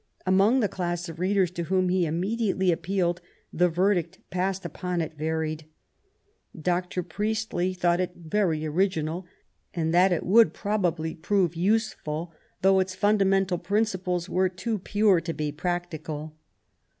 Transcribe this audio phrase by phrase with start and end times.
[0.25, 3.21] Among the class of readers to whom he imme diately appealed,
[3.53, 5.67] the verdict passed upon it varied.
[6.59, 7.03] Dr.
[7.03, 9.27] Priestley thought it very original,
[9.75, 12.33] and that it would probably prove useful,
[12.63, 16.35] though its fundamental princi ples were too pure to be practical.